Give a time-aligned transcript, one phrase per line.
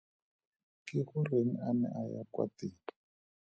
[0.85, 2.77] Ke goreng a ne a ya kwa teng?